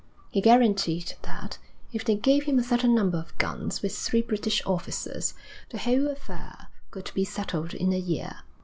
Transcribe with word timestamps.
He 0.31 0.41
guaranteed 0.41 1.13
that, 1.21 1.59
if 1.93 2.03
they 2.03 2.15
gave 2.15 2.45
him 2.45 2.57
a 2.57 2.63
certain 2.63 2.95
number 2.95 3.19
of 3.19 3.37
guns 3.37 3.83
with 3.83 3.95
three 3.95 4.23
British 4.23 4.59
officers, 4.65 5.35
the 5.69 5.77
whole 5.77 6.07
affair 6.07 6.69
could 6.89 7.11
be 7.13 7.23
settled 7.23 7.75
in 7.75 7.93
a 7.93 7.99
year. 7.99 8.37